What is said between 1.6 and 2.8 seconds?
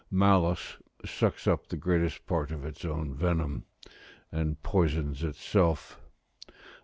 the greatest part of